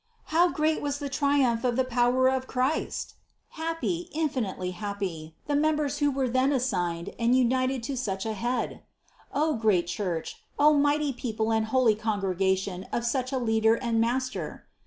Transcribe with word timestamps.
How 0.33 0.49
great 0.49 0.81
was 0.81 0.97
the 0.97 1.09
triumph 1.09 1.63
of 1.63 1.75
the 1.75 1.83
power 1.83 2.27
of 2.27 2.47
Christ! 2.47 3.13
Happy, 3.49 4.09
infinitely 4.13 4.71
hap 4.71 4.97
py, 4.99 5.35
the 5.45 5.55
members 5.55 5.99
who 5.99 6.11
then 6.27 6.49
were 6.49 6.55
assigned 6.55 7.13
and 7.19 7.37
united 7.37 7.83
to 7.83 7.95
such 7.95 8.25
a 8.25 8.33
Head! 8.33 8.81
Oh 9.31 9.53
great 9.57 9.85
Church! 9.85 10.41
Oh 10.57 10.73
mighty 10.73 11.13
people 11.13 11.51
and 11.51 11.67
holy 11.67 11.93
congregation 11.93 12.85
of 12.91 13.05
such 13.05 13.31
a 13.31 13.37
Leader 13.37 13.75
and 13.75 14.01
Master! 14.01 14.65